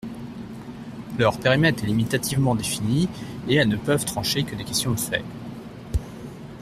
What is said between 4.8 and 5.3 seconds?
de fait.